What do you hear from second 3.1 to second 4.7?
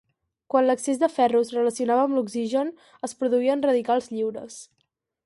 produïen radicals lliures.